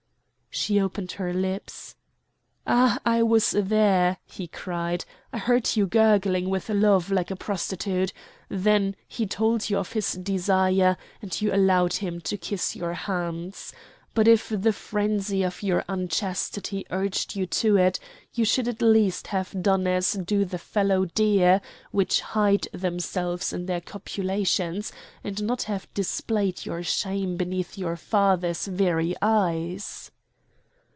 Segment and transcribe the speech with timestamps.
[0.53, 1.95] She opened her lips.
[2.67, 2.99] "Ah!
[3.05, 5.05] I was there!" he cried.
[5.31, 8.11] "I heard you gurgling with love like a prostitute;
[8.49, 13.71] then he told you of his desire, and you allowed him to kiss your hands!
[14.13, 17.97] But if the frenzy of your unchastity urged you to it,
[18.33, 21.61] you should at least have done as do the fallow deer,
[21.91, 24.91] which hide themselves in their copulations,
[25.23, 30.11] and not have displayed your shame beneath your father's very eyes!"